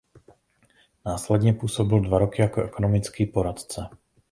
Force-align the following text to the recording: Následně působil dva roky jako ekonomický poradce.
Následně 1.05 1.53
působil 1.53 1.99
dva 1.99 2.17
roky 2.19 2.41
jako 2.41 2.63
ekonomický 2.63 3.25
poradce. 3.25 3.89